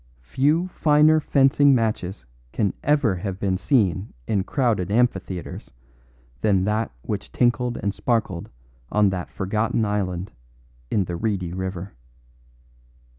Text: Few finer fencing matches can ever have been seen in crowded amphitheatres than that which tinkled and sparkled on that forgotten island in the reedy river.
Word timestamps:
Few 0.23 0.67
finer 0.69 1.19
fencing 1.19 1.75
matches 1.75 2.25
can 2.51 2.73
ever 2.81 3.17
have 3.17 3.39
been 3.39 3.55
seen 3.59 4.15
in 4.25 4.43
crowded 4.43 4.89
amphitheatres 4.89 5.69
than 6.41 6.63
that 6.63 6.91
which 7.03 7.31
tinkled 7.31 7.77
and 7.83 7.93
sparkled 7.93 8.49
on 8.91 9.09
that 9.11 9.29
forgotten 9.29 9.85
island 9.85 10.31
in 10.89 11.03
the 11.03 11.15
reedy 11.17 11.53
river. 11.53 11.93